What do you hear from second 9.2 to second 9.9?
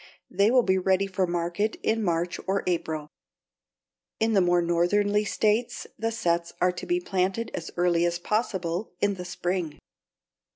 spring.